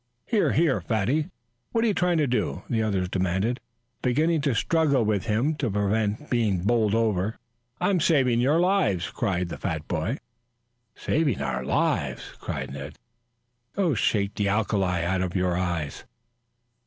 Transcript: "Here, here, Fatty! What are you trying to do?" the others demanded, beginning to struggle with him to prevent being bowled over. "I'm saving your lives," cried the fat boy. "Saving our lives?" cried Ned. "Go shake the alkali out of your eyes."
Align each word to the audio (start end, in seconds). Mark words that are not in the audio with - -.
"Here, 0.25 0.53
here, 0.53 0.81
Fatty! 0.81 1.27
What 1.73 1.83
are 1.83 1.87
you 1.87 1.93
trying 1.93 2.17
to 2.17 2.25
do?" 2.25 2.63
the 2.67 2.81
others 2.81 3.07
demanded, 3.07 3.59
beginning 4.01 4.41
to 4.41 4.55
struggle 4.55 5.05
with 5.05 5.27
him 5.27 5.53
to 5.57 5.69
prevent 5.69 6.27
being 6.27 6.63
bowled 6.63 6.95
over. 6.95 7.37
"I'm 7.79 7.99
saving 7.99 8.39
your 8.39 8.59
lives," 8.59 9.11
cried 9.11 9.49
the 9.49 9.59
fat 9.59 9.87
boy. 9.87 10.17
"Saving 10.95 11.39
our 11.39 11.63
lives?" 11.63 12.31
cried 12.39 12.73
Ned. 12.73 12.97
"Go 13.75 13.93
shake 13.93 14.33
the 14.33 14.47
alkali 14.49 15.03
out 15.05 15.21
of 15.21 15.35
your 15.35 15.55
eyes." 15.55 16.03